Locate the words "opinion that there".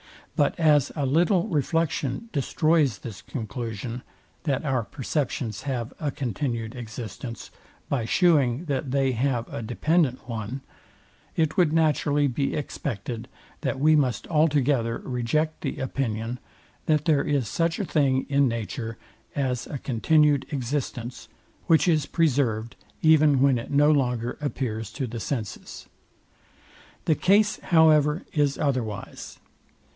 15.77-17.23